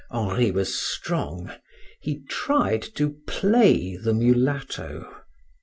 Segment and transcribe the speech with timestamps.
[0.09, 1.51] Henri was strong;
[1.99, 5.07] he tried to play the mulatto.